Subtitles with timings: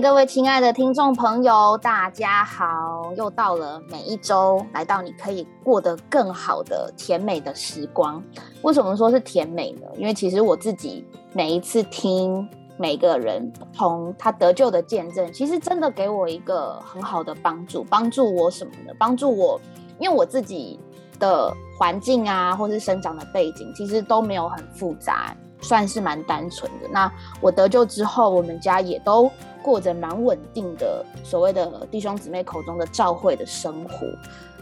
[0.00, 3.12] 各位亲爱的听众朋友，大家好！
[3.18, 8.22] 又到了每一周来到你可以过得更好的甜美的时光。
[8.62, 9.86] 为什么说是甜美呢？
[9.98, 12.48] 因为其实我自己每一次听
[12.78, 17.84] 每个人从他得救的见证，其实真的给我一个很好的帮助。
[17.84, 18.94] 帮助我什么呢？
[18.98, 19.60] 帮助我，
[19.98, 20.80] 因为我自己
[21.18, 25.36] 的环境啊，或是生长的背景，其实都没有很复杂。
[25.60, 26.88] 算是蛮单纯的。
[26.90, 27.10] 那
[27.40, 29.30] 我得救之后，我们家也都
[29.62, 34.06] 过着蛮稳定的，所谓的弟兄姊妹口中的教会的生活。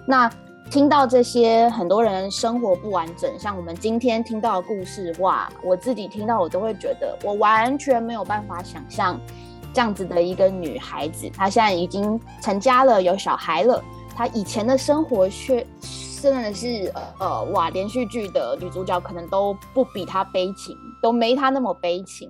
[0.07, 0.31] 那
[0.71, 9.19] 听到这些很多人生活不完整，像我们今天听到的故事，哇，我自己听到我都会觉得，我完全没有办法想象
[9.73, 13.83] 这样子的一个女孩子，她现在已经成家了，有小孩了，
[14.15, 15.67] 她以前的生活却。
[16.21, 22.29] 真的是呃哇，连续剧的女主角可能都不比她悲情，都没她那么悲情。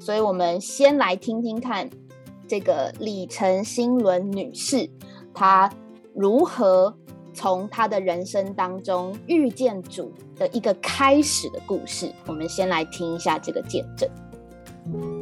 [0.00, 1.88] 所以，我们先来听听看
[2.48, 4.90] 这个李晨新伦女士，
[5.32, 5.70] 她
[6.14, 6.94] 如何
[7.32, 12.12] 从她的人生当中遇见主的一个开始的故事。
[12.26, 15.19] 我们先来听一下这个见证。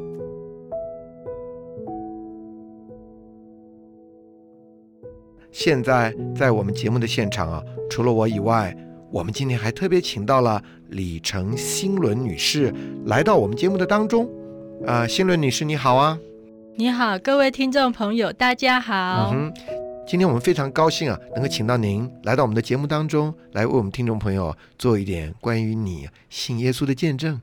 [5.51, 8.77] 现在在我们节目的现场啊，除了我以外，
[9.11, 12.73] 我们今天还特别请到了李成新伦女士
[13.07, 14.29] 来到我们节目的当中。
[14.87, 16.19] 啊，新伦女士你好啊！
[16.77, 19.31] 你好，各位听众朋友，大家好。
[19.33, 19.55] 嗯哼，
[20.07, 27.41] 今天我们非常高兴啊，能够请到您来到我们的节目当中，来为我们听众朋友做一点关于你信耶稣的见证。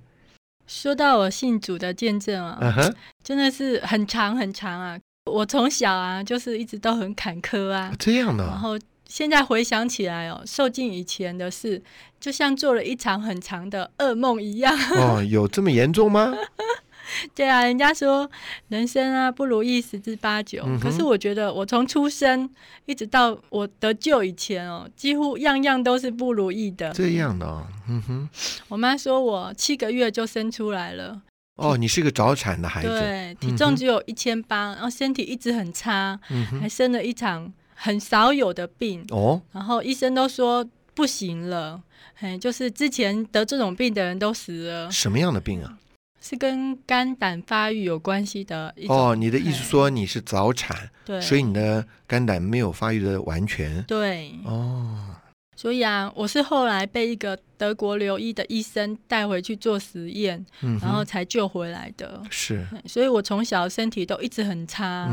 [0.66, 4.98] 说到我信主的见证啊，嗯哼，真的是很长很长啊。
[5.32, 8.46] 我从小啊，就是一直都很坎坷啊，这样的。
[8.46, 11.82] 然后现在回想起来哦，受尽以前的事，
[12.20, 14.78] 就像做了一场很长的噩梦一样。
[14.98, 16.34] 哦，有这么严重吗？
[17.36, 18.30] 对啊，人家说
[18.70, 22.50] 人生啊不如意十之八九，可是我觉得我从出生
[22.86, 26.92] 一直到我得救以前哦，几乎样样都是不如意的。
[26.94, 28.30] 这样的，哦嗯哼。
[28.70, 31.22] 我妈说我七个月就生出来了。
[31.56, 36.20] 哦，你是个早产的孩子，对，体重只有一千八，然后身体一直很差，
[36.60, 39.42] 还生了一场很少有的病哦。
[39.54, 41.82] 然后医生都说不行了，
[42.16, 44.92] 嘿，就是之前得这种病的人都死了。
[44.92, 45.78] 什么样的病啊？
[46.20, 48.74] 是跟肝胆发育有关系的。
[48.88, 53.82] 哦，你的意思说你是早产，对，所以你的肝胆没有发育的完全。
[53.84, 55.15] 对，哦。
[55.56, 60.46] 所以啊，我是后来被一个德国留医的医生带回去做实验，
[60.82, 62.22] 然后才救回来的。
[62.30, 65.10] 是，所以我从小身体都一直很差。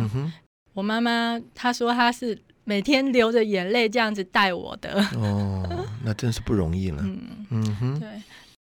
[0.75, 5.01] 我妈妈她说她是每天流着眼泪这样子带我的。
[5.15, 7.03] 哦，那真是不容易了。
[7.03, 8.01] 嗯嗯哼。
[8.01, 8.09] 对，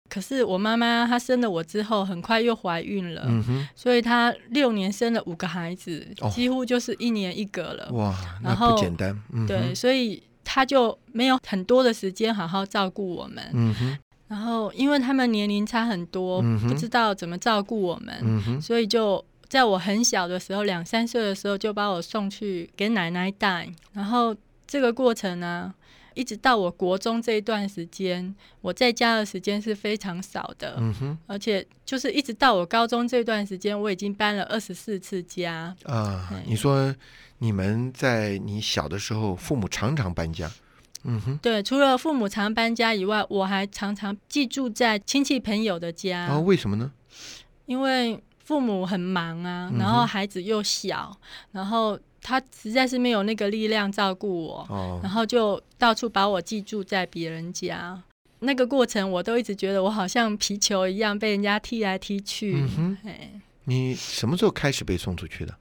[0.08, 3.26] 可是我妈妈她生了我之后，很快又怀孕了。
[3.28, 3.68] 嗯哼。
[3.76, 7.92] 所以她六年生了五个孩子，几乎就是一年一个了。
[7.92, 9.22] 哇，那不简单。
[9.46, 10.24] 对，所以。
[10.56, 13.98] 他就没有很多的时间好好照顾我们，嗯哼，
[14.30, 24.34] 然后因为他们年龄差很多，不知道怎么照顾我们，嗯，所以就在我很小的时候，两三岁的时候就把我送去给奶奶带，然后
[24.66, 25.74] 这个过程呢，
[26.14, 35.76] 一直到我国中这一段时间，我在家的时间是非常少的，嗯，而且就是一直到我高中这段时间，我已经搬了二十四次家。
[35.84, 36.96] 啊，你说。
[37.40, 40.50] 你们在你小的时候，父母常常搬家，
[41.04, 46.22] 嗯哼，对，除了父母常搬家以外，我还常常寄住在亲戚朋友的家。
[46.28, 46.92] 啊，为什么呢？
[47.66, 51.16] 因为父母很忙啊，然后孩子又小，
[51.52, 58.02] 然后他实在是没有那个力量照顾我，哦，然后就到处把我寄住在别人家。
[58.40, 62.54] 那个过程，我都一直觉得我好像皮球一样被人家踢来踢去。
[62.56, 65.56] 嗯哼，你什么时候开始被送出去的？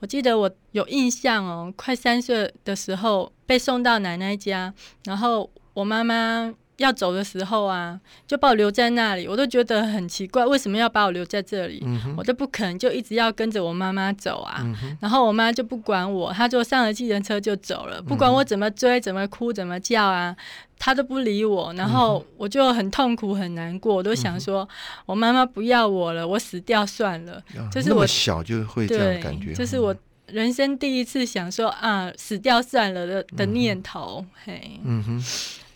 [0.00, 4.72] 我记得我有印象哦，快三岁的时候被送到奶奶家，
[5.04, 11.84] 然后我妈妈要走的时候啊，就把我留在那里，我都觉得很奇怪，为什么要把我留在这里？
[12.16, 14.64] 我都不肯，就一直要跟着我妈妈走啊。
[15.00, 20.34] 然后我妈就不管我，她就上了计程车就走了，不管我怎么追、怎么哭、怎么叫啊。
[20.80, 24.66] 她都不理我，然后我就很痛苦很难过，我都想说，
[25.06, 27.42] 我妈妈不要我了，我死掉算了。
[27.72, 29.92] 就是我小就会这样感觉，就是我
[30.26, 34.24] 人生第一次想说啊，死掉算了的的念头。
[34.44, 35.24] 嘿，嗯哼，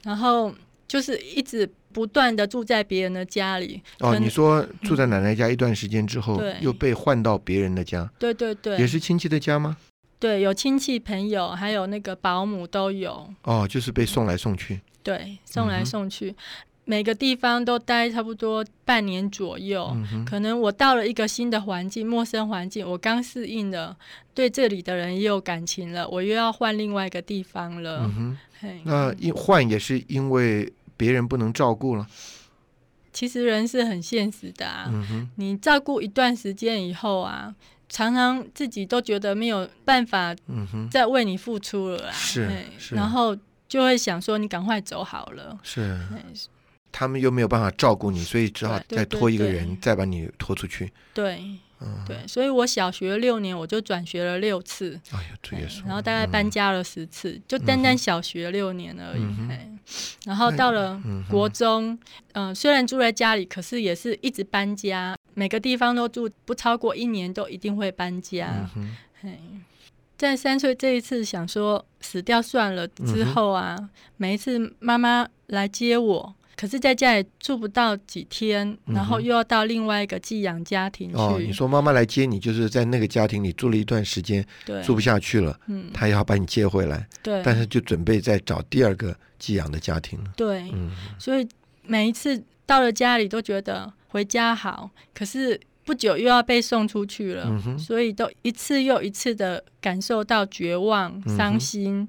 [0.04, 0.54] 然后
[0.92, 3.80] 就是一直不断的住在别人的家里。
[4.00, 9.78] 哦，你说住在奶奶家一段时间之后，又被换到别人的家，对对对，也是亲戚的家吗？
[10.18, 13.26] 对，有亲戚朋友，还有那个保姆都有。
[13.44, 14.82] 哦，就是被送来送去。
[15.02, 16.34] 对，送来送去，
[16.84, 19.96] 每个地方都待差不多半年左右。
[20.12, 23.96] 嗯，可能我到了一个新的环境，陌生环境，我刚适应了，
[24.34, 28.10] 对这里的人也有感情了，我又要换另外一个地方了。
[28.84, 32.06] 那因换也是因为别人不能照顾了。
[33.12, 34.84] 其实人是很现实的啊。
[34.86, 37.52] 嗯，你照顾一段时间以后啊，
[37.88, 40.32] 常常自己都觉得没有办法
[40.88, 42.14] 再为你付出了啊。
[42.92, 45.58] 然后就会想说，你赶快走好了。
[45.64, 45.98] 是
[46.92, 50.92] 他们又没有办法照顾你，所以只好再拖一个对人，再把你拖出去。
[51.12, 51.42] 对
[51.84, 56.30] 嗯，对，所以我小学六年我就转学了六次，哎呀，主耶稣，然后大概嗯。
[56.30, 59.22] 搬家了十次，就单单小学六年而已。
[59.22, 59.78] 嗯
[60.24, 60.98] 然后到了
[61.28, 61.98] 国中，
[62.34, 68.70] 嗯、虽然住在家里，可是也是一直搬家，每个地方都住，不超过一年都一定会搬家。
[70.16, 81.16] 在三岁这一次想说死掉算了之后啊，嗯每一次妈妈来接我，可是在家里住不到几天，然后又要到另外一个寄养家庭去。
[81.16, 90.32] 哦，你说妈妈来接你，就是在那个家庭里住了一段时间，对，住不下去了，嗯，她也要把你接回来，对，但是就准备再找第二个寄养的家庭了。
[90.36, 90.92] 对，嗯。
[91.18, 91.44] 所以
[91.84, 102.08] 每一次到了家里都觉得回家好，可是不久又要被送出去了，所以都一次又一次的感受到绝望、伤心，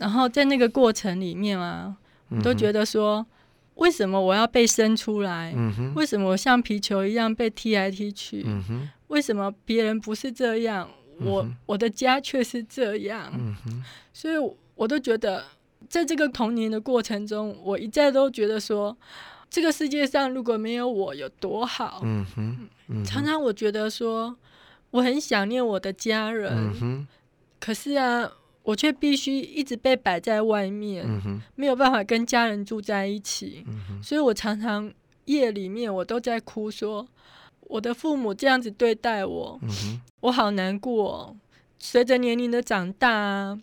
[0.00, 1.94] 然后在那个过程里面啊，
[2.42, 3.24] 都觉得，得说，
[3.74, 5.52] 为什么我要被生出来？
[5.56, 8.42] 嗯，为什么我像皮球一样被踢来踢去？
[8.46, 10.88] 嗯，为什么别人不是这样，
[11.20, 13.32] 我、嗯我的家却是这样？
[13.34, 13.82] 嗯，
[14.12, 14.36] 所以
[14.74, 15.44] 我，都觉得，
[15.88, 18.96] 在这个童年的过程中，我一再都觉得说，
[19.50, 22.02] 这个世界上如果没有我有多好。
[23.04, 24.36] 常常我觉得说，
[24.90, 27.06] 我很想念我的家人，嗯，
[27.58, 28.30] 可是啊，
[28.64, 33.64] 我却必须一直被摆在外面，嗯，没有办法跟家人住在一起。
[33.68, 34.92] 嗯，所以我常常
[35.26, 37.06] 夜里面我都在哭说，
[37.60, 41.36] 我的父母这样子对待我，嗯，我好难过哦。
[41.78, 43.60] 随着年龄的长大啊，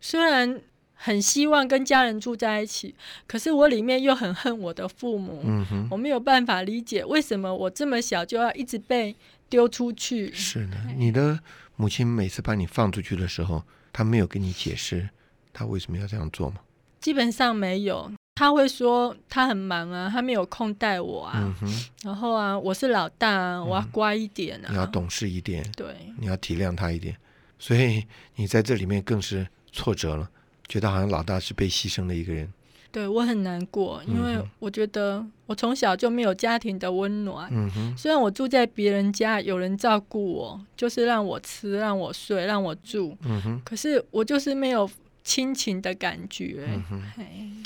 [0.00, 0.60] 虽然
[0.94, 2.94] 很希望跟家人住在一起，
[3.26, 5.42] 可是我里面又很恨我的父母。
[5.44, 9.14] 嗯，我没有办法理解为什么我这么小就要一直被
[9.50, 10.32] 丢出去。
[10.32, 11.40] 是的，你的
[11.76, 15.08] 母亲每次把你放出去的时候，她没有跟你解释
[15.52, 16.56] 他为什么要这样做吗？
[17.00, 21.54] 基本上没有，他会说他很忙啊，他没有空带我啊。
[22.02, 24.68] 然后啊，我是老大啊，我要乖一点啊。
[24.70, 25.86] 你要懂事一点，对，
[26.18, 27.16] 你要体谅他一点，
[27.58, 28.06] 所以
[28.36, 30.30] 你在这里面更是挫折了，
[30.68, 32.52] 觉得好像老大是被牺牲的一个人。
[32.92, 37.48] 对我很难过，因为我觉得我从小就没有家庭的温暖。
[37.52, 44.90] 嗯哼，虽然我住在别人家，有人照顾我，就是让我吃、让我睡、让我住，嗯哼，可是我就是没有
[45.22, 46.66] 亲情的感觉。
[46.68, 47.64] 嗯哼，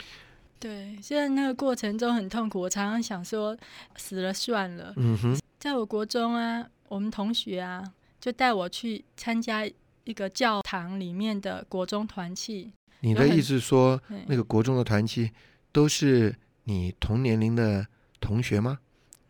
[0.61, 3.57] 对，虽然那个过程中很痛苦，我常常想说
[3.97, 4.93] 死了算了。
[4.97, 7.83] 嗯哼，在我国中啊，我们同学啊
[8.21, 9.67] 就带我去参加
[10.05, 12.73] 一个教堂里面的国中团契。
[13.01, 15.31] 你的意思说，那个国中的团契
[15.73, 17.87] 都是你同年龄的
[18.21, 18.79] 同学吗？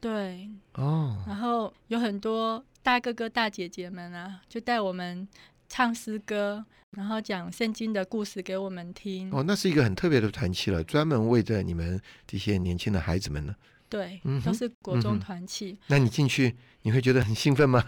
[0.01, 5.27] 对，哦，然后有很多大哥哥大姐姐们啊，就带我们
[5.69, 9.31] 唱诗歌，然后讲圣经的故事给我们听。
[9.33, 13.55] 哦，那是一个很特别的团契了，专门为着你们这些年轻的孩子们呢。
[13.89, 17.85] 对，嗯都是国中团契，那你进去，你会觉得很兴奋吗？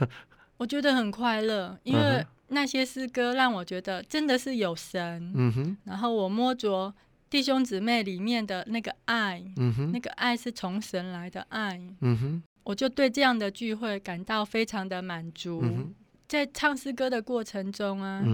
[0.56, 6.95] 我觉得很快乐，因嗯为哼那些诗歌让我觉得真的是有神，嗯哼，然后我摸着
[7.29, 15.61] 弟兄姊妹里面的那个爱，嗯哼那，个爱是从神来的爱，嗯哼，我就对这样的聚会感到非常的满足。
[15.62, 15.95] 嗯，
[16.29, 18.25] 在唱诗歌的过程中啊，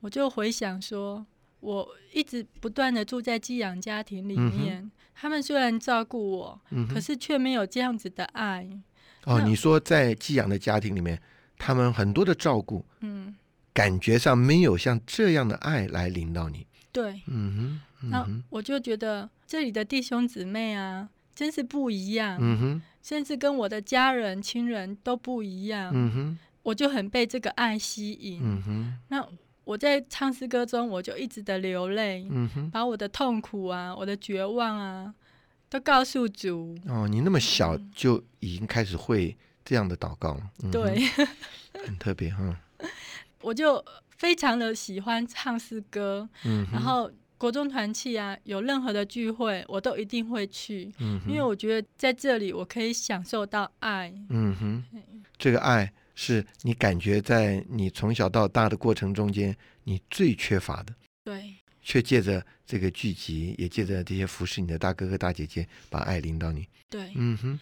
[0.00, 1.26] 我就回想说，
[1.58, 6.86] 我一直不断的住在寄养家庭里面，他们虽然照顾我，嗯。
[6.88, 8.68] 可是却没有这样子的爱。
[9.24, 11.20] 哦，你说在寄养的家庭里面，
[11.58, 13.34] 他们很多的照顾，嗯，
[13.72, 16.66] 感觉上没有像这样的爱来领导你。
[16.92, 17.22] 对。
[17.26, 25.90] 嗯哼，嗯那哼，我就觉得这里的弟兄姊妹啊，真是不一样，嗯哼，甚至跟我的家人、亲人都不一样。
[25.94, 28.40] 嗯哼，我就很被这个爱吸引。
[28.42, 29.24] 嗯哼，那
[29.64, 32.70] 我在唱诗歌中，我就一直的流泪，嗯哼。
[32.70, 35.14] 把我的痛苦啊、我的绝望啊，
[35.68, 36.76] 都告诉主。
[36.88, 40.98] 哦，你那么小就已经开始会这样的祷告了，嗯对，
[41.86, 42.58] 很特别哈。
[43.42, 43.82] 我就
[44.16, 54.12] 非常的喜欢唱诗歌，嗯，然后国中团契啊，有任何的聚会，我都一定会去，嗯，因为我觉得在这里我可以享受到爱。
[54.28, 54.84] 嗯哼，
[55.38, 60.94] 这个爱是你感觉在你从小到大的过程中间你最缺乏的。
[61.24, 66.68] 对，却借着这个聚集，也借着这些服侍你的大哥哥大姐姐，把爱领到你。
[66.90, 67.60] 对，嗯哼，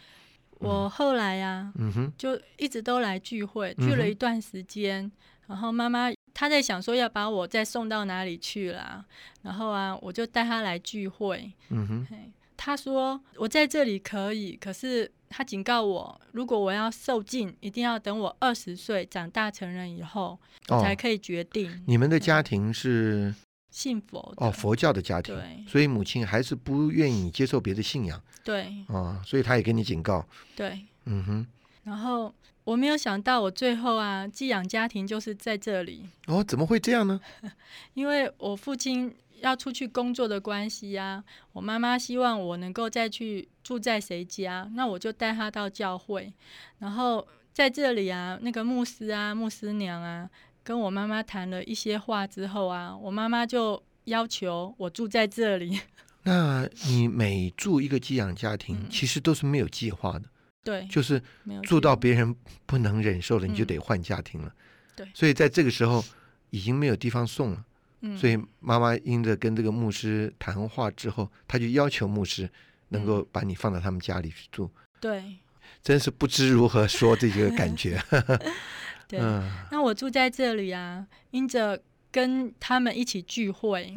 [0.59, 5.11] 我后来呀、嗯哼，就一直都来聚会，聚了一段时间，
[5.47, 9.05] 然后妈妈她在想说要把我再送到哪里去啦，
[9.43, 20.39] 然后啊，我就带她来聚会，嗯哼，嘿，她说我在这里可以，可是她警告我，如果我要受尽，一定要等我二十岁长大成人以后，
[20.69, 20.81] 哦。
[20.83, 21.83] 才可以决定。
[21.87, 23.35] 你们的家庭是
[23.71, 24.35] 信佛。
[24.39, 30.27] 哦佛教的家庭，对所以母亲还是不愿意接受别的信仰对啊、所以他也给你警告。
[30.57, 31.47] 对，嗯哼，
[31.85, 32.33] 然后
[32.65, 36.07] 我没有想到，我最后啊寄养家庭就是在这里。
[36.27, 37.21] 哦，怎么会这样呢？
[37.93, 41.23] 因为我父亲要出去工作的关系呀、
[41.53, 46.33] 我妈妈希望我能够再去住在谁家，那我就带他到教会，
[46.79, 50.29] 然后在这里啊，那个牧师啊、牧师娘啊，
[50.69, 55.81] 跟我妈妈谈了一些话之后啊，我妈妈就要求我住在这里，
[56.25, 58.87] 那你每住一个寄养家庭，嗯。
[58.91, 60.27] 其实都是没有计划的，
[60.63, 61.23] 对，就是
[61.63, 64.53] 住到别人不能忍受了，你就嗯得换家庭了。
[64.95, 65.09] 对。
[65.15, 66.05] 所以在这个时候
[66.51, 67.65] 已经没有地方送了，
[68.03, 72.47] 嗯，所以妈妈因着跟这个牧师谈话之后，她就要求牧师
[72.91, 74.71] 能够把你放到他们家里去住。
[75.01, 75.39] 对。
[75.83, 78.03] 真是不知如何说这个感觉。
[79.09, 79.43] 对、嗯。
[79.73, 81.81] 那我住在这里啊，因着
[82.13, 83.95] 跟他们一起聚会，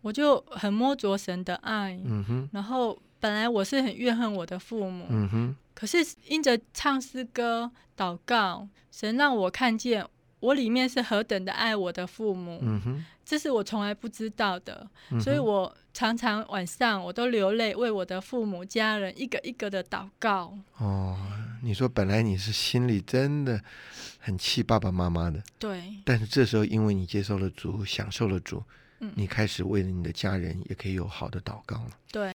[0.00, 2.00] 我就很摸着神的爱，
[2.52, 5.06] 然后本来我是很怨恨我的父母，
[5.74, 10.06] 可是因着唱诗歌、祷告，神让我看见
[10.40, 12.60] 我里面是何等的爱我的父母，
[13.24, 14.88] 这是我从来不知道的。
[15.10, 20.58] 嗯所以我常常晚上我都流泪，为我的父母家人一个一个的祷告。
[20.78, 21.16] 哦，
[21.62, 23.62] 你说本来你是心里真的
[24.18, 28.60] 很气爸爸妈妈的，对，但是这时候因为你接受了主，享受了主，
[28.98, 31.90] 嗯你开始为了你的家人也可以有好的祷告了。
[32.10, 32.32] 对。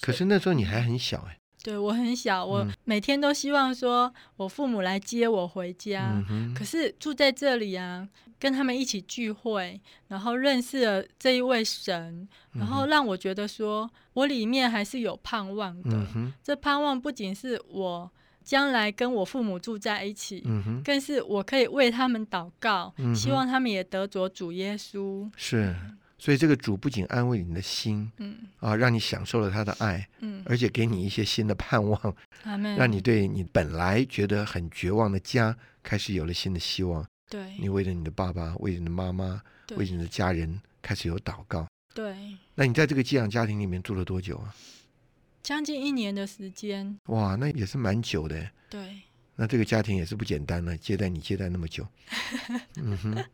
[0.00, 6.22] 可是那时候你还很小哎，对我很小，我嗯每天都希望说我父母来接我回家。
[6.30, 15.90] 嗯，可是住在这里啊，跟他们一起聚会，然后认识了这一位神，然后让我觉得说，我里面还是有盼望的。
[16.14, 18.10] 嗯，这盼望不仅是我
[18.44, 25.28] 将来跟我父母住在一起，嗯，更是我可以为他们祷告，嗯希望他们也得着主耶稣。
[25.36, 25.74] 是。
[26.18, 32.76] 所以这个主不仅安慰你的心嗯啊，让你享受了他的爱，嗯，而且给你一些新的盼望，阿门。
[32.76, 37.06] 让你对你本来觉得很绝望的家开始有了新的希望。
[37.30, 39.40] 对你为了你的爸爸，为了你的妈妈，
[39.76, 41.66] 为了你的家人开始有祷告。
[41.94, 44.54] 对，那你在这个寄养家庭里面住了多久啊？
[45.42, 48.50] 将近一年的时间，哇，那也是蛮久的。
[48.68, 49.00] 对
[49.36, 51.86] 那这个家庭也是不简单了，接待你接待那么久。
[52.76, 53.24] 嗯哼，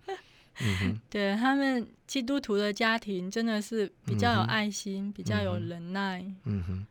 [0.60, 6.24] 嗯， 对，他们基督徒的家庭真的是比较有爱心，比较有忍耐。
[6.44, 6.86] 嗯哼，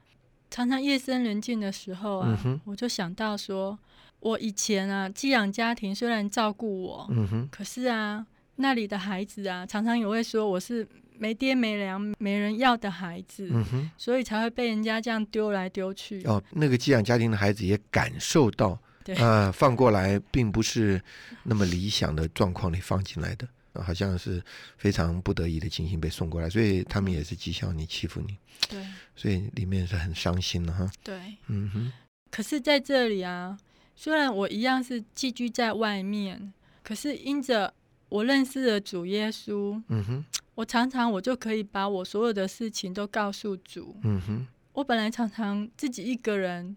[0.49, 3.77] 常常夜深人静的时候啊，嗯我就想到说，
[4.19, 8.25] 我以前啊寄养家庭虽然照顾我，嗯哼，可是啊
[8.57, 13.91] 那里的孩子啊，常常也会说我是没爹没娘没人要的孩子，嗯哼。
[13.97, 16.21] 所以才会被人家这样丢来丢去。
[16.25, 19.15] 哦，那个寄养家庭的孩子也感受到，对。
[19.15, 21.01] 呃，放过来并不是
[21.43, 24.43] 那么理想的状况里放进来的，呃好像是
[24.77, 28.37] 非常不得已的情形被送过来，所以他们也是讥笑你、欺负你，
[28.69, 28.85] 对。
[29.15, 30.89] 所以里面是很伤心的哈。
[31.03, 31.91] 对，嗯哼，
[32.31, 33.57] 可是在这里啊，
[33.95, 37.73] 虽然我一样是寄居在外面，可是因着
[38.09, 43.95] 我认识了主耶稣，嗯哼，我常常我就可以把我所有的事情都告诉主。
[44.03, 46.75] 嗯哼，我本来常常自己一个人，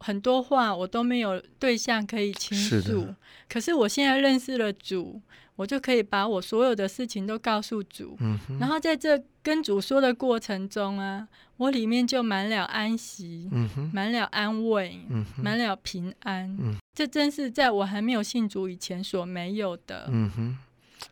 [0.00, 3.14] 很多话我都没有对象可以倾诉。
[3.48, 5.20] 可是我现在认识了主，
[5.56, 8.16] 我就可以把我所有的事情都告诉主。
[8.20, 11.26] 嗯哼，然后在这跟主说的过程中啊，
[11.56, 16.56] 我里面就满了安息，嗯哼，满了安慰，嗯哼，满了平安。
[16.60, 20.08] 嗯这真是在我还没有信主以前所没有的。
[20.10, 20.58] 嗯哼，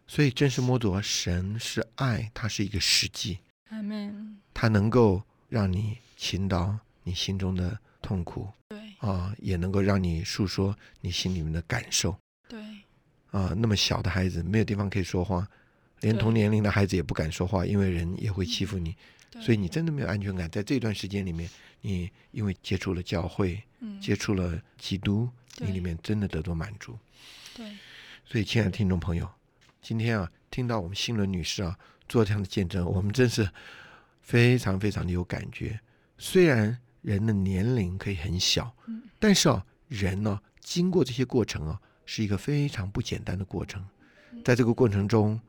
[0.07, 3.39] 所以真是摸着神是爱，它是一个实际，
[3.71, 4.37] 阿门。
[4.53, 8.49] 它能够让你倾倒你心中的痛苦
[9.01, 12.61] 对啊，也能够让你诉说你心里面的感受对
[13.31, 13.55] 啊。
[13.57, 15.47] 那么小的孩子没有地方可以说话，
[16.01, 18.97] 连同年龄的孩子也不敢说话，因为人也会欺负你，
[19.41, 20.51] 所以你真的没有安全感。
[20.51, 21.49] 在这段时间里面，
[21.81, 26.99] 你因为接触了教会，嗯，接触了基督，你里面真的得到满足。
[27.55, 27.67] 对
[28.25, 29.29] 所以，亲爱的听众朋友，
[29.81, 33.49] 今天啊，听到我们新伦女士啊做这样的见证，我们真是
[34.21, 35.79] 非常非常的有感觉。
[36.19, 43.81] 虽然人的年龄可以很小，嗯但是啊，人呢、经过这些过程啊，是一个非常不简单的过程。
[44.45, 45.41] 在这个过程中，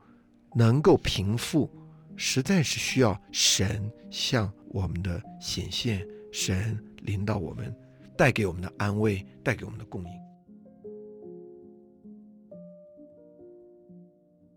[0.54, 1.68] 能够平复
[2.14, 7.74] 实在是需要神向我们的显现，神领导我们，
[8.16, 10.10] 带给我们的安慰，带给我们的供应。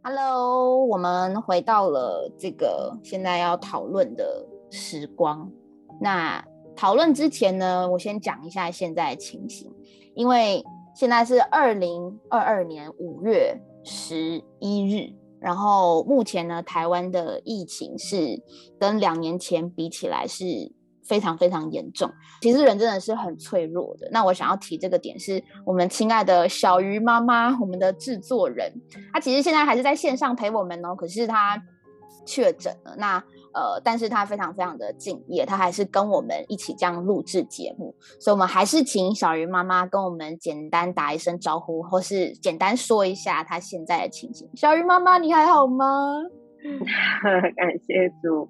[0.04, 5.52] Hello，我们回到了这个现在要讨论的时光。
[6.00, 6.44] 那
[6.82, 9.72] 讨论之前呢，我先讲一下现在的情形，
[10.16, 18.42] 因为现在是二零二二年五月十一日，然后目前呢，台湾的疫情是
[18.80, 20.74] 跟两年前比起来是。
[21.04, 22.10] 非常非常严重，
[22.42, 24.08] 其实人真的是很脆弱的。
[24.12, 28.72] 那我想要提这个点，是我们亲爱的小鱼妈妈，我们的制作人，
[29.12, 30.96] 她其实现在还是在线上陪我们哦。
[30.96, 31.62] 可是她
[32.26, 33.18] 确诊了，那
[33.54, 37.94] 呃，但是她非常非常的敬业，她还是跟我们一起这样录制节目。
[38.20, 44.50] 所以，我们还是请小鱼妈妈跟我们简单打一声招呼，或是简单说一下她现在的情形。
[44.56, 45.86] 小鱼妈妈，你还好吗？
[47.56, 48.48] 感谢主。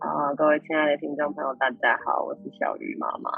[0.00, 3.30] 啊，各位亲爱的听众朋友，大家好，我是小鱼妈妈。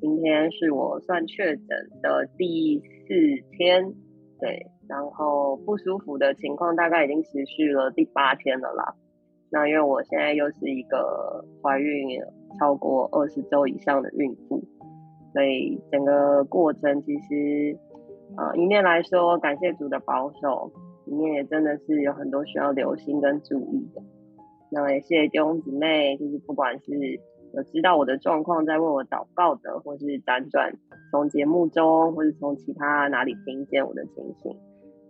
[0.00, 1.66] 今天是我算确诊
[2.02, 3.14] 的第四
[3.56, 3.94] 天，
[4.38, 8.94] 对，然后不舒服的情况大概已经持续了第八天了啦。
[9.54, 12.20] 那因为我现在又是一个怀孕
[12.58, 14.60] 超过二十周以上的孕妇，
[15.32, 17.78] 所以整个过程其实，
[18.36, 20.72] 呃，一面来说感谢主的保守，
[21.06, 24.02] 一面也真的是有很多需要留心跟注意的。
[24.70, 26.92] 那也谢谢弟兄姊妹，就是不管是
[27.52, 30.76] 有知道我的状况在为我祷告的，或是辗转
[31.12, 34.50] 从节目中，或是从其他哪里听见我的情形，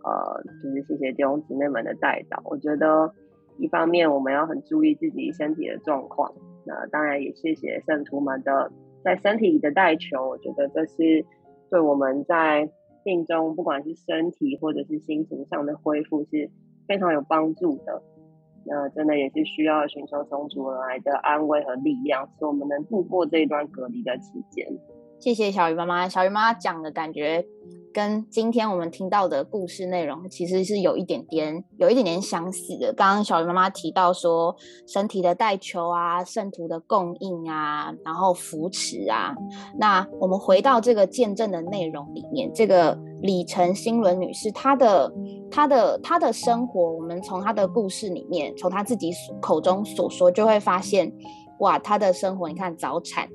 [0.03, 2.43] 呃，就是谢谢弟兄姊妹们的带导。
[2.45, 3.11] 我觉得
[3.57, 6.33] 一方面我们要很注意自己身体的状况，
[6.65, 8.71] 那当然也谢谢圣徒们的
[9.03, 10.27] 在身体里的带球。
[10.27, 11.25] 我觉得这是
[11.69, 12.69] 对我们在
[13.03, 16.49] 病中，不管是身体或者是心情上的恢复是
[16.87, 18.01] 非常有帮助的。
[18.67, 24.67] 那真的也是需要寻求从主而来的安慰和力量，使我们能度过这一段隔离的期间。
[25.19, 27.45] 谢谢小鱼妈妈，小鱼妈妈讲的感觉。
[27.93, 32.91] 跟今天我们听到的故事内容其实是有一点点、有一点点相似的。
[32.91, 34.53] 刚刚小鱼妈妈提到说，
[34.85, 39.33] 身体的代求啊，圣徒的供应啊，然后扶持啊。
[39.79, 45.09] 那我们回到这个见证的内容里面，这个李晨新伦女士，她的、
[45.49, 49.09] 她的、她的生活，我们从她的故事里面，从她自己
[49.41, 51.09] 口中所说，就会发现，
[51.59, 53.29] 哇，她的生活，你看早产、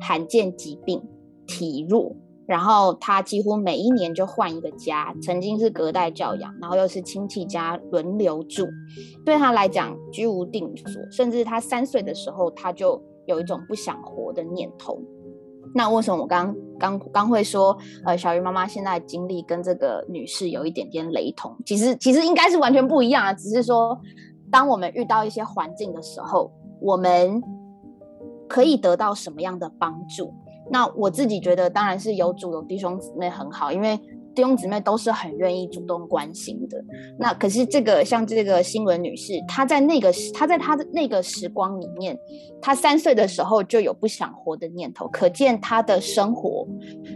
[0.00, 1.06] 罕见疾病、
[1.48, 2.14] 体弱。
[2.46, 8.66] 然后他几乎每一年就换一个家，曾经是隔代教养，然后又是亲戚家轮流住，
[9.22, 14.98] 对他来讲居无定所，甚至他三岁的时候他就有一种不想活的念头。
[15.74, 21.54] 那为什么我刚刚刚会说，呃，小鱼妈妈现在经历跟这个女士有一点点雷同？
[21.66, 24.00] 其实其实应该是完全不一样啊，只是说
[24.50, 27.42] 当我们遇到一些环境的时候，我们
[28.48, 30.32] 可以得到什么样的帮助？
[30.70, 33.98] 那我自己觉得，当然是有主有弟兄姊妹很好，因为
[34.34, 36.78] 弟兄姊妹都是很愿意主动关心的。
[37.18, 42.16] 那可是这个像这个新闻女士，她在那个她在她的那个时光里面，
[42.60, 46.66] 她三岁的时候就有不想活的念头，可见她的生活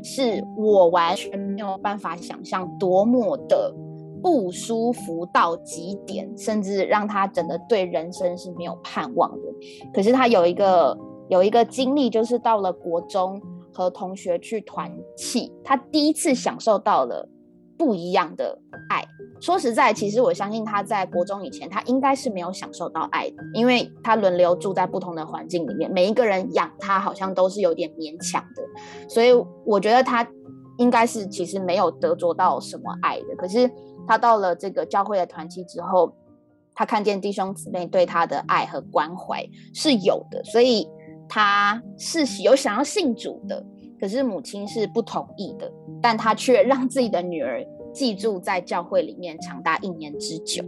[0.02, 3.72] 是我完全没有办法想象多么的
[4.20, 9.46] 不舒服到极点，甚至让她整个对人生是没有盼望的。
[9.94, 10.98] 可是她有一个。
[11.32, 13.40] 有一个经历，就是到了国中
[13.72, 17.26] 和同学去团契，他第一次享受到了
[17.78, 18.58] 不一样的
[18.90, 19.02] 爱。
[19.40, 28.62] 说实在，其实我相信他在国中以前，他应该是没有享受到爱的，因为他轮流住在不同的环境里面，每一个人养他好像都是有点勉强的，
[29.08, 29.30] 所以
[29.64, 30.28] 我觉得他
[30.76, 33.34] 应该是其实没有得着到什么爱的。
[33.38, 33.70] 可是
[34.06, 36.12] 他到了这个教会的团契之后，
[36.74, 39.42] 他看见弟兄姊妹对他的爱和关怀
[39.72, 40.86] 是有的，所以。
[41.34, 43.64] 他是有想要信主的，
[43.98, 50.62] 可是母亲是不同意的，但他却让自己的女儿记住在教会里面长达一年之久。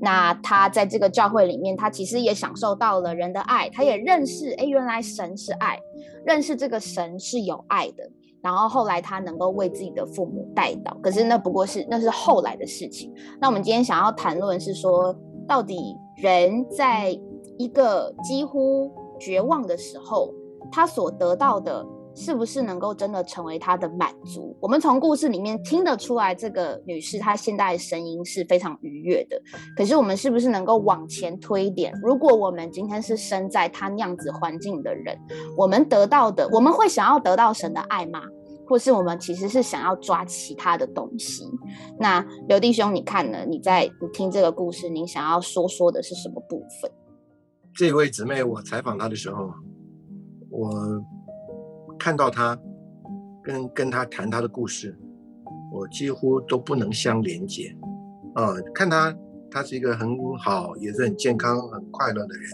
[0.00, 5.80] 那他在这个教会里面，他其实也享受到了人的爱，他也认识，哎，原来神是爱，
[6.24, 8.08] 认识这个神是有爱的。
[8.40, 13.12] 然后后来他能够为自己的父母带祷，可是那不过是那是后来的事情。
[13.40, 15.12] 那我们今天想要谈论是说，
[15.48, 15.76] 到底
[16.18, 17.18] 人在
[17.58, 18.92] 一个几乎。
[19.24, 20.34] 绝望的时候，
[20.70, 21.84] 他所得到的
[22.14, 24.54] 是不是能够真的成为他的满足？
[24.60, 29.40] 我们从故事里面听得出来，这个女士她现在的声音是非常愉悦的。
[29.76, 31.92] 可是我们是不是能够往前推一点？
[32.02, 35.18] 如果我们今天是生在她那样子环境的人，
[35.56, 38.20] 我们得到的，我们会想要得到神的爱吗？
[38.66, 41.44] 或是我们其实是想要抓其他的东西？
[41.98, 43.44] 那刘弟兄，你看呢？
[43.46, 46.90] 你在你听这个故事，你想要说说的是什么部分？
[47.76, 49.52] 这位姊妹，我采访她的时候，
[50.48, 50.70] 我
[51.98, 52.56] 看到她
[53.42, 54.96] 跟跟她谈她的故事，
[55.72, 57.76] 我几乎都不能相连接。
[58.36, 59.12] 啊，看她，
[59.50, 62.44] 她是一个很好，也是很健康、很快乐的人，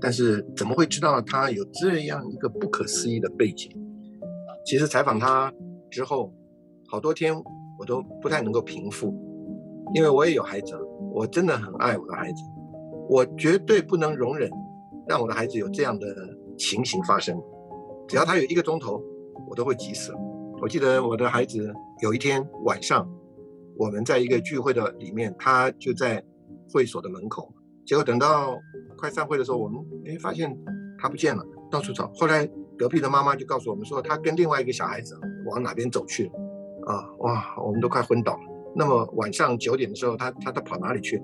[0.00, 3.70] 但是怎么会知道她有这样一个不可思议的背景？
[4.66, 5.52] 其实采访她
[5.92, 6.34] 之后，
[6.88, 7.32] 好多天
[7.78, 9.14] 我都不太能够平复，
[9.94, 10.76] 因为我也有孩子，
[11.12, 12.42] 我真的很爱我的孩子。
[13.10, 14.48] 我绝对不能容忍
[15.08, 16.06] 让我的孩子有这样的
[16.56, 17.36] 情形发生。
[18.06, 19.02] 只要他有一个钟头，
[19.48, 20.14] 我都会急死。
[20.62, 23.10] 我记得我的孩子有一天晚上，
[23.76, 26.22] 我们在一个聚会的里面，他就在
[26.72, 27.52] 会所的门口。
[27.84, 28.56] 结果等到
[28.96, 30.56] 快散会的时候，我们哎发现
[30.96, 32.08] 他不见了，到处找。
[32.14, 36.30] 后来隔壁的妈妈就告诉我们说，他跟另外一个小孩子往哪边走去。
[36.86, 38.40] 啊哇，我们都快昏倒了。
[38.76, 41.20] 那么晚上九点的时候，他他他跑哪里去？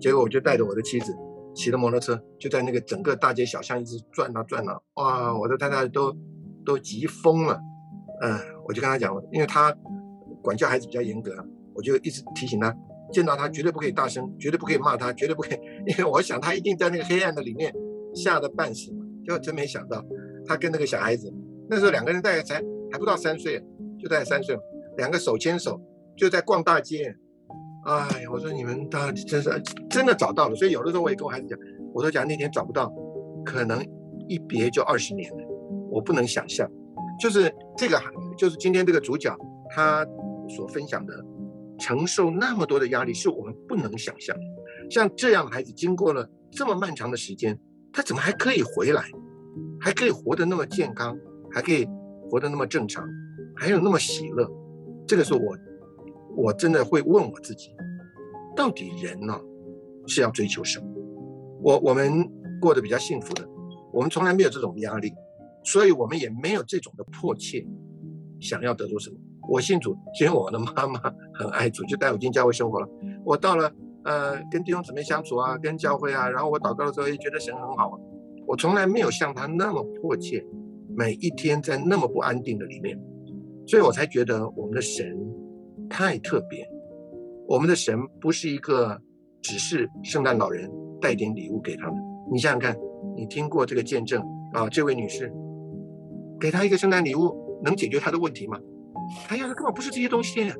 [0.00, 1.14] 结果我就带着我的妻子
[1.54, 5.38] 骑着摩托车，就在那个整个大街小巷一直转啊转啊，哇！
[5.38, 6.14] 我的太太都
[6.64, 7.58] 都急疯了。
[8.22, 9.74] 嗯，我就跟他讲，因为他
[10.42, 11.32] 管教孩子比较严格，
[11.74, 12.74] 我就一直提醒他，
[13.10, 17.74] 见到他绝对不可以大声，绝对不可以骂他，绝对不可以，因为我想他一定在那个黑暗的里面
[18.14, 18.90] 吓得半死。
[19.24, 20.04] 结果真没想到，
[20.46, 21.32] 他跟那个小孩子，
[21.68, 23.58] 那时候两个人大概才还不到三岁，
[23.98, 24.56] 就大概三岁，
[24.98, 25.80] 两个手牵手
[26.16, 27.16] 就在逛大街。
[27.86, 29.48] 哎，我说你们到底真是
[29.88, 31.56] 真的找到了，所以有的时候我也跟我孩子讲，
[31.94, 32.92] 我都讲那天找不到，
[33.44, 33.80] 可能
[34.28, 35.38] 一别就二十年了，
[35.88, 36.68] 我不能想象，
[37.20, 37.96] 就是这个，
[38.36, 39.32] 就是今天这个主角
[39.70, 40.04] 他
[40.48, 41.14] 所分享的，
[41.78, 44.36] 承受那么多的压力是我们不能想象，
[44.90, 47.56] 像这样的孩子经过了这么漫长的时间，
[47.92, 49.04] 他怎么还可以回来，
[49.80, 51.16] 还可以活得那么健康，
[51.52, 51.86] 还可以
[52.28, 53.08] 活得那么正常，
[53.54, 54.44] 还有那么喜乐，
[55.06, 55.56] 这个是我。
[56.36, 57.74] 我真的会问我自己，
[58.54, 59.34] 到底人呢
[60.06, 60.86] 是要追求什么？
[61.62, 63.48] 我我们过得比较幸福的，
[63.92, 65.10] 我们从来没有这种压力，
[65.64, 67.66] 所以我们也没有这种的迫切
[68.38, 69.16] 想要得到什么。
[69.48, 71.00] 我信主，因为我的妈妈
[71.34, 72.88] 很爱主，就带我进教会生活了。
[73.24, 73.72] 我到了
[74.04, 77.98] 呃跟弟兄姊妹相处啊，跟教会啊，然后我祷告的时候也觉得神很好啊。
[78.46, 80.44] 我从来没有像他那么迫切，
[80.94, 83.00] 每一天在那么不安定的里面，
[83.66, 85.16] 所以我才觉得我们的神。
[85.88, 86.68] 太特别，
[87.46, 89.00] 我们的神不是一个
[89.42, 90.70] 只是圣诞老人
[91.00, 91.94] 带点礼物给他们。
[92.32, 92.76] 你想想看，
[93.16, 94.22] 你听过这个见证
[94.52, 94.68] 啊？
[94.68, 95.32] 这位女士
[96.40, 98.58] 给她一个圣诞礼物，能解决她的问题吗？
[99.28, 100.52] 她要的根本不是这些东西，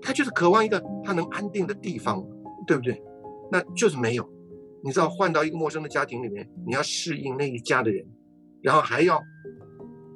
[0.00, 2.24] 她就是渴望一个她能安定的地方，
[2.66, 3.02] 对不对？
[3.50, 4.28] 那就是没有。
[4.84, 8.06] 你知道，换到一个陌生的家庭里面，你要适应那一家的人，
[8.62, 9.20] 然后还要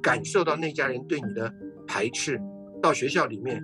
[0.01, 1.51] 感受到那家人对你的
[1.87, 2.39] 排斥，
[2.81, 3.61] 到学校里面。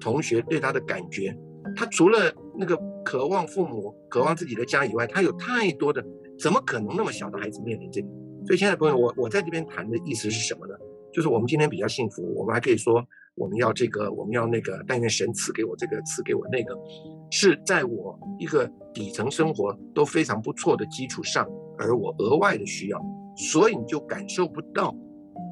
[0.00, 1.36] 同学对他的感觉，
[1.74, 6.04] 他除了那个渴望父母、渴望自己的家以外，他有太多的，
[6.38, 8.08] 怎么可能那么小的孩子面临这个？
[8.46, 10.74] 所以，亲爱的朋友，我我在这边谈的意思是什么呢？
[11.12, 13.04] 就是我们今天比较幸福，我们还可以说
[13.34, 16.76] 我们要这个，我们要那个，但愿神赐给我这个，赐给我那个，
[17.30, 23.00] 是在我一个底层生活都非常不错的基础上，而我额外的需要，
[23.36, 24.94] 所以你就感受不到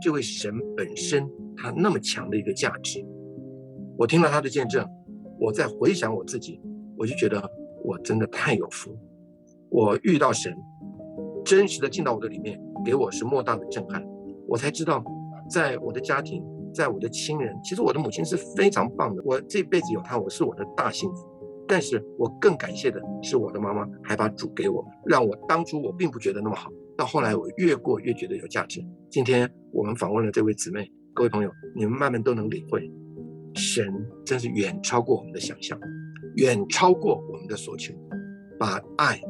[0.02, 3.04] 这位神本身他那么强的一个价值。
[3.96, 4.85] 我听了他的见证，
[5.38, 6.61] 我在回想我自己，
[6.96, 7.48] 我就觉得
[7.85, 8.96] 我真的太有福。
[9.70, 10.52] 我遇到神，
[11.44, 14.04] 真实的进到我的里面，给我是莫大的震撼。
[14.48, 15.02] 我才知道，
[15.48, 19.22] 在我的家庭，在我的亲人，其实我的母亲是非常棒的。
[19.24, 21.28] 我这辈子有她，我是我的大幸福。
[21.66, 28.85] 但是我更感谢的是我的妈妈，还把主给我，让我当初我并不觉得那么好，到后来我越过越觉得有价值。
[29.09, 32.90] 今天我们访问了这位姊妹，各位朋友，你们慢慢都能领会。
[33.54, 33.86] 神
[34.24, 35.78] 真是远超过我们的想象，
[36.36, 37.94] 远超过我们的所求，
[38.58, 39.20] 把爱、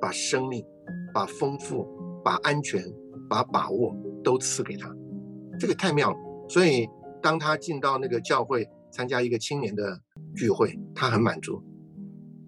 [0.00, 0.64] 把生命、
[1.14, 1.86] 把丰富、
[2.24, 2.82] 把安全、
[3.28, 4.94] 把把握都赐给他，
[5.58, 6.16] 这个太妙了。
[6.48, 6.88] 所以
[7.22, 10.00] 当他进到那个教会参加一个青年的
[10.34, 11.62] 聚会，他很满足。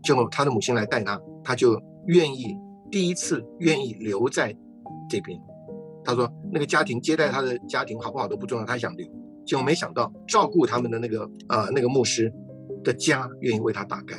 [0.02, 2.56] 就他的母亲来带他，他就愿意
[2.90, 4.56] 第一次愿意留在
[5.08, 5.38] 这边。
[6.02, 9.06] 他说那个家庭接待他的家庭好不好都不重要，他想留。
[9.50, 12.32] 就没想到，照顾他们的那个呃那个牧师
[12.84, 14.16] 的家愿意为他打开，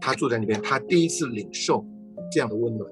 [0.00, 1.86] 他住在那边，他第一次领受
[2.32, 2.90] 这样的温暖，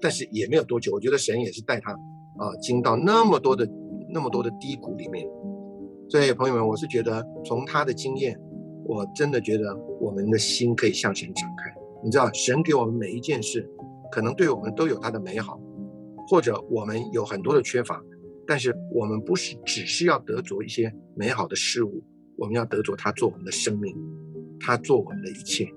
[0.00, 3.64] 但是也没有多久，我觉得神也是带他啊经到那么多的
[4.12, 5.24] 那么多的低谷里面，
[6.08, 8.36] 所以朋友们，我是觉得从他的经验，
[8.84, 11.72] 我真的觉得我们的心可以向前展开。
[12.02, 13.64] 你知道，神给我们每一件事，
[14.10, 15.60] 可能对我们都有他的美好，
[16.28, 18.02] 或者我们有很多的缺乏。
[18.50, 22.02] 但是我们不是只是要得着一些美好的事物，
[22.36, 23.94] 我们要得着他做我们的生命，
[24.58, 25.68] 他做我们的一切，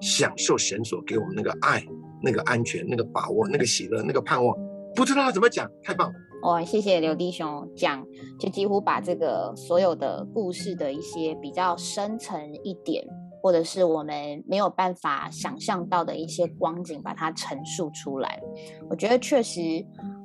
[0.00, 1.80] 享受神所给我们那个爱、
[2.20, 4.58] 那个安全、那个把握、那个喜乐、那个盼望，
[4.96, 6.18] 不知道要怎么讲，太棒了。
[6.42, 8.04] 哦，谢谢刘弟兄讲，
[8.40, 13.06] 就几乎把这个所有的故事的一些比较深层一点，
[13.40, 18.42] 或者是我们没有办法想象到的一些光景，把它陈述出来。
[18.90, 19.60] 我觉得确实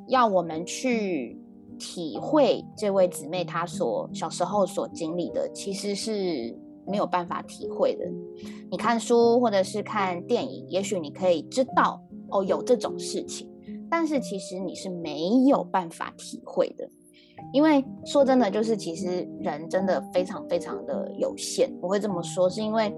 [0.08, 1.40] 要我们去
[1.82, 8.06] 体会这位姊妹她所小时候所经历的，其实是没有办法体会的。
[8.70, 13.50] 你看书或者是看电影，也许你可以知道哦，有这种事情。
[13.90, 16.88] 但是其实你是没有办法体会的，
[17.52, 21.76] 因为说真的，就是其实人真的非常非常的有限。
[21.82, 22.94] 我会这么说，是因为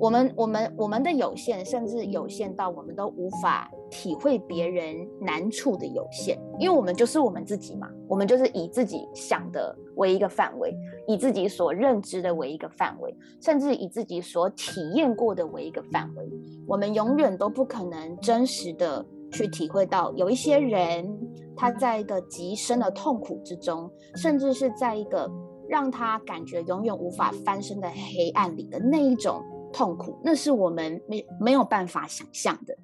[0.00, 10.74] 我们我们我们的有限，甚至有限到我们都无法体会别人难处的有限，因为我们就是我们自己嘛，我们就是以自己想的为一个范围，
[11.06, 16.28] 以自己所认知的为一个范围，甚至以自己所体验过的为一个范围，
[16.66, 19.04] 我们永远都不可能真实的。
[19.30, 21.06] 去体会到有一些人，
[21.54, 25.30] 他在一个极深的痛苦之中，甚至是在一个
[25.68, 32.76] 让他感觉永远无法翻身的黑暗里的那一种痛苦，那是我们没没有办法想象的。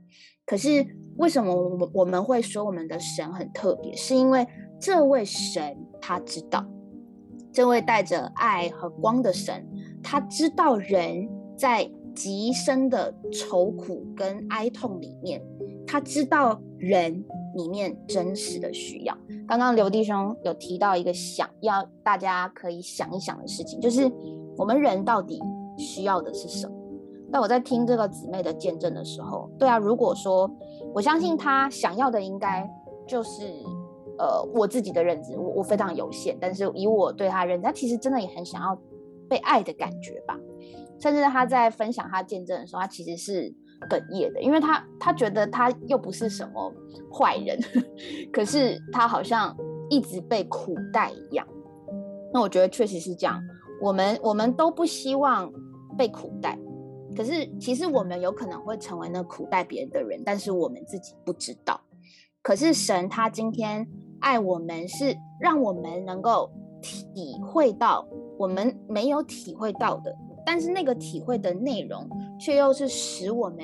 [0.46, 3.94] 可是为什么我我们会说我们的神很特别？
[3.96, 4.46] 是因为
[4.78, 6.64] 这位神他知道，
[7.52, 9.66] 这位带着爱和光的神，
[10.02, 15.42] 他知道人在极深的愁苦跟哀痛里面。
[15.86, 19.16] 他知道人里面真实的需要。
[19.46, 24.10] 刚刚刘弟兄有提到一个想要大家可以想一想的事情，就是
[24.56, 25.38] 我们人到底
[25.84, 26.74] 需要的是什么？
[27.30, 30.50] 那我在听这个姊妹的见证的时候，对啊，如果说
[30.92, 32.68] 我相信她想要的应该
[33.06, 33.44] 就是
[34.18, 38.76] 呃我自己的认知，我我非常有限，但是以我对她认知，她其实真的也很想要
[39.28, 40.36] 被爱的感觉吧。
[40.98, 43.54] 甚至她在分享她见证的时候，她其实是。
[43.90, 46.72] 哽咽的，因为他他觉得他又不是什么
[47.12, 47.58] 坏人，
[48.32, 49.54] 可是他好像
[49.90, 51.46] 一直被苦待一样。
[52.32, 53.38] 那我觉得确实是这样，
[53.82, 55.52] 我们我们都不希望
[55.96, 56.58] 被苦待，
[57.16, 61.80] 可是其实我们有可能会成为那苦待别人的人，但是我们自己不知道。
[62.42, 63.86] 可是神他今天
[64.20, 66.50] 爱我们，是让我们能够
[66.82, 68.06] 体会到
[68.38, 70.14] 我们没有体会到的。
[70.46, 72.06] 但是那个体会的内容，
[72.38, 73.58] 却又是使我们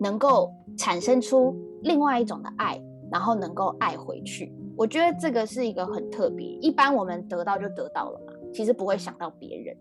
[0.00, 2.82] 能够产生出另外一种的爱，
[3.12, 4.50] 然后能够爱回去。
[4.74, 6.46] 我觉得这个是一个很特别。
[6.62, 9.76] 一般我们得到就得到了嘛，其实不会想到别人。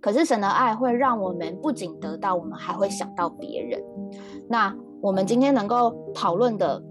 [0.00, 3.82] 可是神的爱会让我们不仅得到，我们还会想到别人。
[4.48, 6.82] 那我们今天能够讨论的，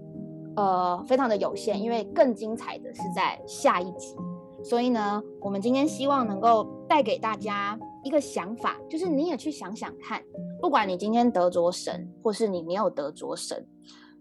[0.56, 4.14] 呃，非常的有限，因为更精彩的是在下一集。
[4.62, 7.78] 所以呢，我们今天希望能够带给大家。
[8.04, 10.22] 一个想法，就是你也去想想看，
[10.62, 13.66] 不管你今天得着神，或是你没有得着神，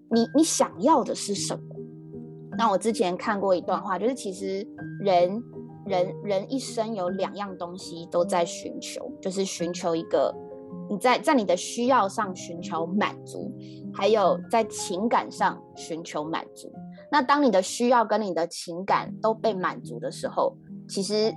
[0.09, 1.61] 你你想要的是什么？
[2.57, 4.67] 那我之前看过一段话，就是其实
[4.99, 5.41] 人
[5.88, 10.34] 人人一生有两样东西都在寻求，就是寻求一个
[10.89, 13.52] 你在在你的需要上寻求满足，
[13.93, 16.71] 还有在情感上寻求满足。
[17.12, 20.56] 那当你的需要跟你的情感都被满足的时候，
[20.89, 21.34] 其实。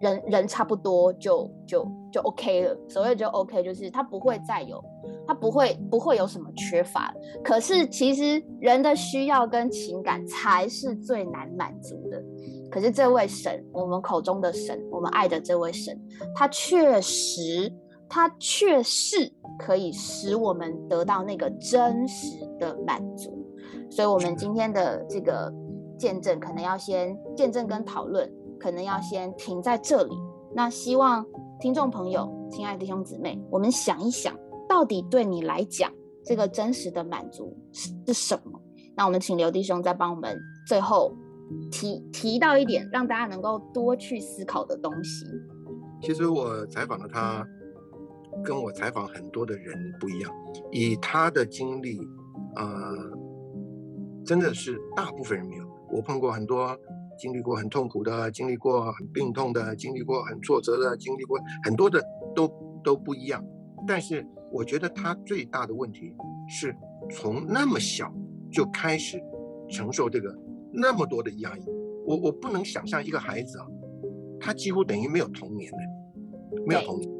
[0.00, 4.82] 人人差不多就就就 OK 了，所谓就 OK，就是他不会再有，
[5.28, 7.14] 他不会不会有什么缺乏。
[7.44, 12.20] 可是其实人的需要跟情感才是最难满足的。
[12.72, 15.96] 可是这位神，我们口中的神，我们爱的这位神，
[16.34, 17.70] 他确实，
[18.08, 23.30] 他确实可以使我们得到那个真实的满足。
[23.90, 25.52] 所以，我们今天的这个
[25.98, 28.28] 见证，可能要先见证跟讨论。
[28.58, 30.14] 可能要先停在这里。
[30.54, 31.26] 那希望
[31.58, 35.90] 听众朋友、亲爱的弟兄姊妹，我们想一想，到底对你来讲，
[36.24, 38.60] 这个真实的满足是什么？
[38.94, 41.12] 那我们请刘弟兄再帮我们最后
[41.70, 45.24] 提提到一点，让大家能够多去思考的东西。
[46.00, 47.46] 其实我采访了他，
[48.44, 50.30] 跟我采访很多的人不一样。
[50.70, 51.98] 以他的经历，
[52.56, 52.66] 呃，
[54.24, 55.64] 真的是大部分人没有。
[55.90, 56.78] 我碰过很多。
[57.18, 62.02] 经历过很痛苦的，经历过很病痛的，经历过很挫折的，经历过很多的，
[62.34, 62.50] 都
[62.82, 63.44] 都不一样。
[63.86, 66.12] 但是我觉得他最大的问题
[66.48, 66.74] 是
[67.10, 68.12] 从那么小
[68.50, 69.22] 就开始
[69.68, 70.34] 承受这个
[70.72, 71.62] 那么多的压抑。
[72.06, 73.66] 我我不能想象一个孩子啊，
[74.40, 75.78] 他几乎等于没有童年的，
[76.66, 77.10] 没有童年。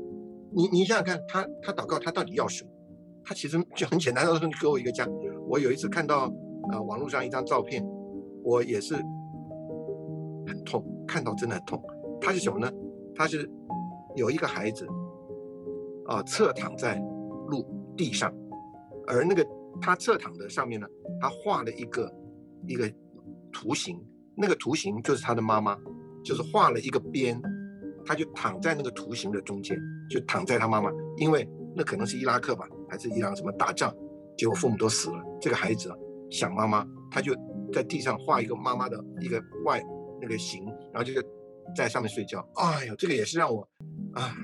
[0.51, 2.71] 你你想想看，他他祷告，他到底要什么？
[3.25, 5.09] 他其实就很简单，他说你给我一个家。
[5.49, 6.33] 我有一次看到
[6.73, 7.85] 呃网络上一张照片，
[8.43, 8.97] 我也是。
[10.45, 11.81] 很痛，看到真的很痛。
[12.21, 12.69] 他是什么呢？
[13.15, 13.49] 他是
[14.17, 14.85] 有一个孩子
[16.07, 16.99] 啊，侧躺在
[17.47, 17.65] 路
[17.97, 18.35] 地上，
[19.07, 19.47] 而那个
[19.81, 20.87] 他侧躺的上面呢，
[21.21, 22.13] 他画了一个
[22.67, 22.93] 一个
[23.53, 24.01] 图形，
[24.37, 25.79] 那个图形就是他的妈妈，
[26.25, 27.41] 就是画了一个边，
[28.05, 29.79] 他就躺在那个图形的中间，
[30.11, 33.95] 就躺在他妈妈，因为那可能是伊拉克吧，还是伊朗什么打仗，
[34.37, 35.91] 结果父母都死了，这个孩子
[36.31, 37.35] 想妈妈，他就
[37.73, 39.83] 在地上画一个妈妈的一个外
[40.21, 41.13] 那个形，然后就
[41.77, 42.47] 在上面睡觉。
[42.57, 43.67] 哎呦，这个也是让我
[44.13, 44.35] 啊，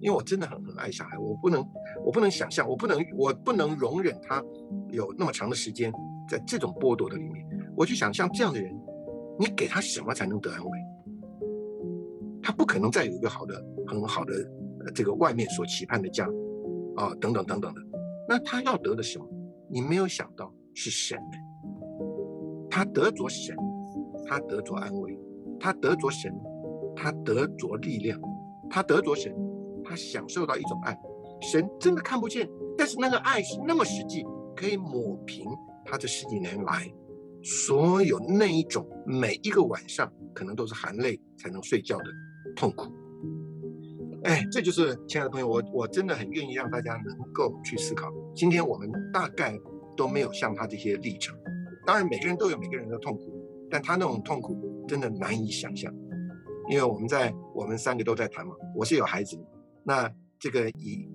[0.00, 1.64] 因为我真的很很爱小孩，我不能
[2.04, 4.42] 我不能想象，我不能我不能容忍他
[4.90, 5.92] 有那么长的时间
[6.28, 7.47] 在这种剥夺的里面。
[7.78, 8.76] 我就想像这样的人，
[9.38, 10.78] 你给他什么才能得安慰？
[12.42, 13.54] 他不可能再有一个好的
[13.86, 14.34] 很好的
[14.84, 16.26] 呃这个外面所期盼的家
[16.96, 17.80] 啊等等等等的，
[18.28, 19.24] 那他要得的什么？
[19.70, 21.16] 你没有想到是神？
[22.68, 23.56] 他得着神，
[24.26, 25.16] 他得着安慰，
[25.60, 26.34] 他得着神，
[26.96, 28.20] 他得着力量，
[28.68, 29.32] 他得着神，
[29.84, 30.98] 他享受到一种爱。
[31.40, 34.24] 神真的看不见，但是那个爱是那么实际，
[34.56, 35.46] 可以抹平
[35.84, 36.90] 他这十几年来
[37.42, 42.04] 所有那一种每一个晚上可能都是含泪才能睡觉的
[42.56, 42.92] 痛苦。
[44.24, 48.12] 哎，这就是亲爱的朋友，我我真的很愿意让大家能够去思考。
[48.34, 49.56] 今天我们大概
[49.96, 51.36] 都没有像他这些历程，
[51.86, 53.32] 当然每个人都有每个人的痛苦，
[53.70, 55.92] 但他那种痛苦真的难以想象。
[56.68, 59.42] 因为我们在我们三个都在谈嘛，我是有孩子的，
[59.84, 61.08] 那这个以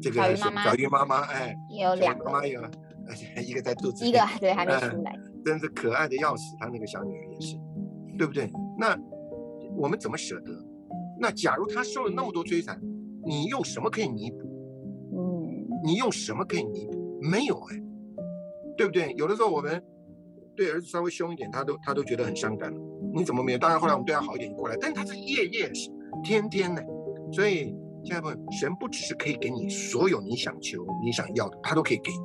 [0.00, 2.60] 这个小鱼妈妈哎，有两个妈妈有，
[3.42, 6.56] 一个在肚子里，一个对还没出来，真是可爱的要死。
[6.58, 7.56] 他那个小女儿也是，
[8.18, 8.50] 对不对？
[8.78, 8.98] 那
[9.76, 10.50] 我们怎么舍得？
[11.20, 12.80] 那假如他受了那么多摧残，
[13.24, 14.38] 你用什么可以弥补？
[15.16, 17.20] 嗯，你用什么可以弥补？
[17.20, 17.82] 没有哎，
[18.76, 19.12] 对不对？
[19.16, 19.82] 有的时候我们
[20.56, 22.78] 对儿子稍微凶一点，他都他都觉得很伤感了。
[23.14, 23.58] 你怎么没有？
[23.58, 25.90] 当然后来我们对他好一点就过来，但是他是夜夜是
[26.22, 26.82] 天天呢。
[27.32, 32.18] 所以，亲爱的朋友，神不只是可以给你所有你想求、你想要的，他都可以给你。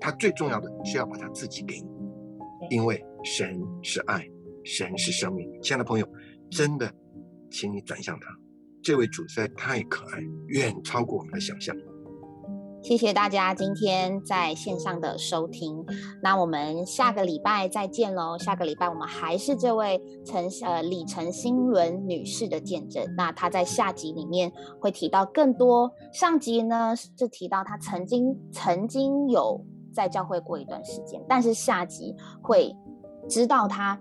[0.00, 1.86] 他最重要的是要把他自己给你，
[2.70, 4.24] 因为神是爱，
[4.64, 5.48] 神是生命。
[5.62, 6.06] 亲爱的朋友，
[6.50, 6.90] 真的，
[7.50, 8.28] 请你转向他，
[8.82, 11.74] 这位主实在太可爱，远超过我们的想象。
[12.82, 15.82] 谢谢大家今天在线上的收听，
[16.22, 18.36] 那我们下个礼拜再见喽。
[18.38, 25.90] 下个礼拜我们还是这位陈呃李陈新伦女士的见证，那她在下集里面会提到更多。
[26.12, 32.74] 上集呢是提到她曾经曾经有在教会过一段时间，但是下集会
[33.28, 33.98] 知道他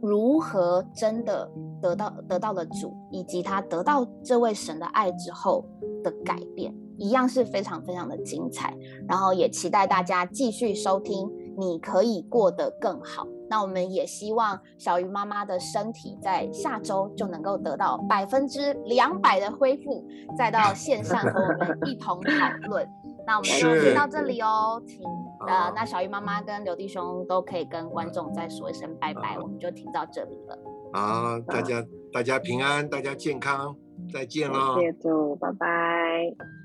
[0.00, 1.50] 如何真的
[1.80, 5.66] 得到得到了主，以及他得到这位神的爱之后
[6.02, 6.74] 的改变。
[6.98, 8.76] 一样是非常非常的精彩，
[9.08, 11.28] 然后也期待大家继续收听，
[11.58, 13.26] 你可以过得更好。
[13.48, 20.06] 那我们也希望小鱼妈妈的身体在下周就能够得到百分之两百的恢复，
[20.38, 22.86] 再到线上和我们一同讨论。
[23.26, 25.00] 那我们就先到这里哦，请
[25.46, 30.58] 呃，那小鱼妈妈跟刘弟兄都可以跟观众再说一声拜拜，我们就停到这里了。
[30.92, 33.76] 好，大家大家平安，大家健康，
[34.12, 34.74] 再见喽！
[34.78, 36.61] 谢谢主，拜拜。